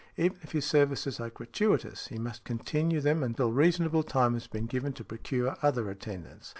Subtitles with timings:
[0.17, 4.65] Even if his services are gratuitous, he must continue them until reasonable time has been
[4.65, 6.49] given to procure other attendance.